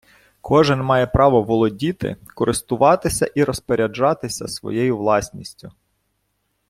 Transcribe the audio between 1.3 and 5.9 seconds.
володіти, користуватися і розпоряджатися своєю власністю